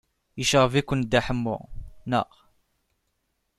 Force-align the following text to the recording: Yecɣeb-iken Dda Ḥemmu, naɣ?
Yecɣeb-iken 0.39 0.99
Dda 1.03 1.19
Ḥemmu, 1.25 1.57
naɣ? 2.09 2.29